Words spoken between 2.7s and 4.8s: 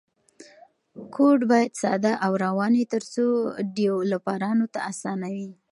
وي ترڅو ډیولپرانو ته